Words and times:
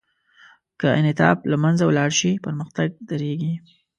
که 0.79 0.87
انعطاف 0.99 1.37
له 1.51 1.57
منځه 1.63 1.83
ولاړ 1.85 2.09
شي، 2.19 2.31
پرمختګ 2.45 2.87
درېږي. 3.09 3.53